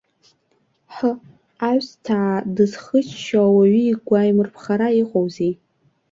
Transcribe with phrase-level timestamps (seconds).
[0.93, 1.11] Ҳы,
[1.67, 5.53] аҩсҭаа дызхыччо ауаҩы игәаимырԥхара иҟоузеи.